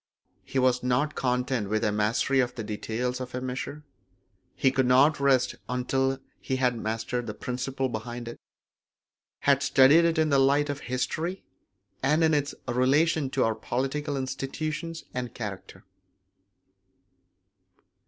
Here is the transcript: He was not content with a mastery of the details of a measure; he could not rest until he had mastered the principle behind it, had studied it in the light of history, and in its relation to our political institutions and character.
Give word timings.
He 0.43 0.57
was 0.57 0.81
not 0.81 1.13
content 1.13 1.69
with 1.69 1.83
a 1.83 1.91
mastery 1.91 2.39
of 2.39 2.55
the 2.55 2.63
details 2.63 3.21
of 3.21 3.35
a 3.35 3.39
measure; 3.39 3.83
he 4.55 4.71
could 4.71 4.87
not 4.87 5.19
rest 5.19 5.53
until 5.69 6.17
he 6.39 6.55
had 6.55 6.75
mastered 6.75 7.27
the 7.27 7.35
principle 7.35 7.87
behind 7.87 8.27
it, 8.27 8.39
had 9.41 9.61
studied 9.61 10.03
it 10.05 10.17
in 10.17 10.29
the 10.29 10.39
light 10.39 10.71
of 10.71 10.79
history, 10.79 11.43
and 12.01 12.23
in 12.23 12.33
its 12.33 12.55
relation 12.67 13.29
to 13.29 13.43
our 13.43 13.53
political 13.53 14.17
institutions 14.17 15.03
and 15.13 15.35
character. 15.35 15.85